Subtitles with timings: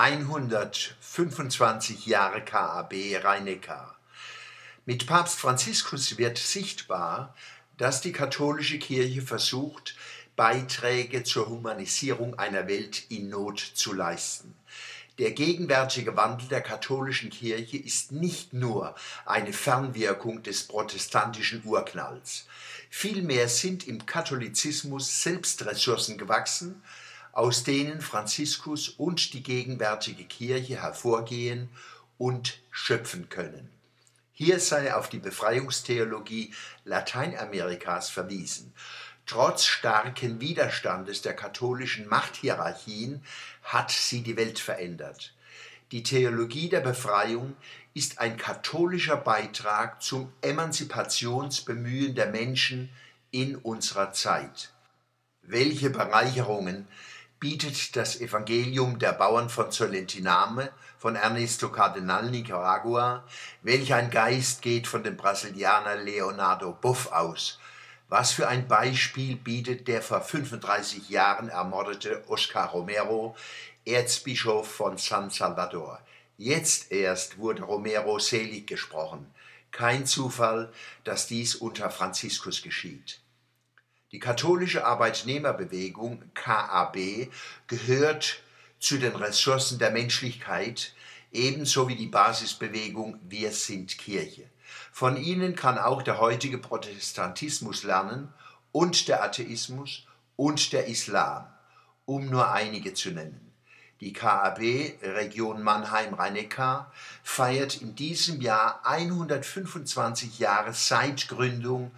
[0.00, 3.98] 125 Jahre KAB Rhein-Neckar.
[4.86, 7.34] Mit Papst Franziskus wird sichtbar,
[7.76, 9.94] dass die katholische Kirche versucht,
[10.36, 14.54] Beiträge zur Humanisierung einer Welt in Not zu leisten.
[15.18, 18.94] Der gegenwärtige Wandel der katholischen Kirche ist nicht nur
[19.26, 22.46] eine Fernwirkung des protestantischen Urknalls.
[22.88, 26.82] Vielmehr sind im Katholizismus selbst Ressourcen gewachsen,
[27.32, 31.68] aus denen Franziskus und die gegenwärtige Kirche hervorgehen
[32.18, 33.70] und schöpfen können.
[34.32, 36.54] Hier sei auf die Befreiungstheologie
[36.84, 38.72] Lateinamerikas verwiesen.
[39.26, 43.22] Trotz starken Widerstandes der katholischen Machthierarchien
[43.62, 45.34] hat sie die Welt verändert.
[45.92, 47.54] Die Theologie der Befreiung
[47.94, 52.90] ist ein katholischer Beitrag zum Emanzipationsbemühen der Menschen
[53.30, 54.72] in unserer Zeit.
[55.42, 56.86] Welche Bereicherungen
[57.40, 63.24] bietet das Evangelium der Bauern von Zolentiname von Ernesto Cardenal Nicaragua,
[63.62, 67.58] welch ein Geist geht von dem Brasilianer Leonardo Boff aus.
[68.10, 73.34] Was für ein Beispiel bietet der vor 35 Jahren ermordete Oscar Romero,
[73.86, 75.98] Erzbischof von San Salvador.
[76.36, 79.32] Jetzt erst wurde Romero selig gesprochen.
[79.70, 80.70] Kein Zufall,
[81.04, 83.20] dass dies unter Franziskus geschieht.
[84.12, 87.28] Die katholische Arbeitnehmerbewegung KAB
[87.68, 88.42] gehört
[88.80, 90.94] zu den Ressourcen der Menschlichkeit,
[91.30, 94.50] ebenso wie die Basisbewegung Wir sind Kirche.
[94.90, 98.32] Von ihnen kann auch der heutige Protestantismus lernen
[98.72, 101.46] und der Atheismus und der Islam,
[102.04, 103.52] um nur einige zu nennen.
[104.00, 104.58] Die KAB
[105.02, 106.90] Region Mannheim-Rhein-Neckar
[107.22, 111.92] feiert in diesem Jahr 125 Jahre seit Gründung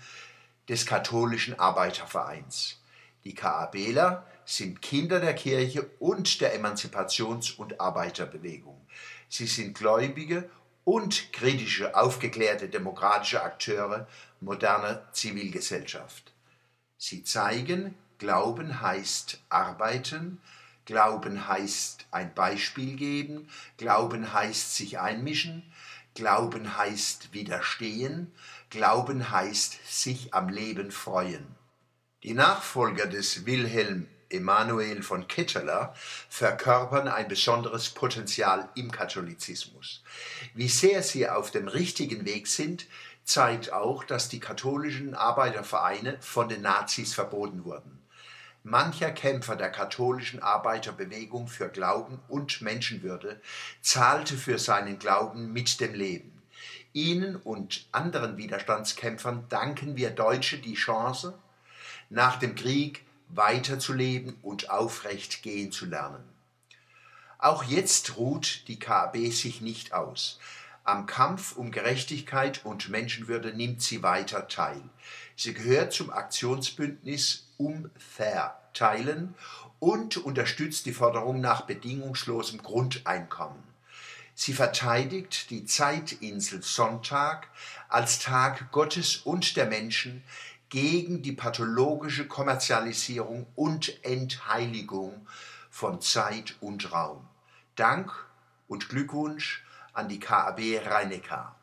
[0.68, 2.80] des katholischen Arbeitervereins.
[3.24, 8.80] Die KABler sind Kinder der Kirche und der Emanzipations- und Arbeiterbewegung.
[9.28, 10.50] Sie sind gläubige
[10.84, 14.08] und kritische, aufgeklärte demokratische Akteure
[14.40, 16.32] moderner Zivilgesellschaft.
[16.96, 20.40] Sie zeigen, Glauben heißt arbeiten,
[20.84, 25.72] Glauben heißt ein Beispiel geben, Glauben heißt sich einmischen,
[26.14, 28.32] Glauben heißt widerstehen,
[28.68, 31.46] Glauben heißt sich am Leben freuen.
[32.22, 35.94] Die Nachfolger des Wilhelm Emanuel von Ketteler
[36.28, 40.02] verkörpern ein besonderes Potenzial im Katholizismus.
[40.54, 42.86] Wie sehr sie auf dem richtigen Weg sind,
[43.24, 48.01] zeigt auch, dass die katholischen Arbeitervereine von den Nazis verboten wurden.
[48.64, 53.40] Mancher Kämpfer der katholischen Arbeiterbewegung für Glauben und Menschenwürde
[53.80, 56.40] zahlte für seinen Glauben mit dem Leben.
[56.92, 61.36] Ihnen und anderen Widerstandskämpfern danken wir Deutsche die Chance,
[62.08, 66.22] nach dem Krieg weiterzuleben und aufrecht gehen zu lernen.
[67.38, 70.38] Auch jetzt ruht die KAB sich nicht aus.
[70.84, 74.82] Am Kampf um Gerechtigkeit und Menschenwürde nimmt sie weiter teil.
[75.34, 79.34] Sie gehört zum Aktionsbündnis Umverteilen
[79.78, 83.62] und unterstützt die Forderung nach bedingungslosem Grundeinkommen.
[84.34, 87.48] Sie verteidigt die Zeitinsel Sonntag
[87.88, 90.24] als Tag Gottes und der Menschen
[90.70, 95.26] gegen die pathologische Kommerzialisierung und Entheiligung
[95.70, 97.28] von Zeit und Raum.
[97.76, 98.10] Dank
[98.68, 101.61] und Glückwunsch an die KAB Rhein-Neckar.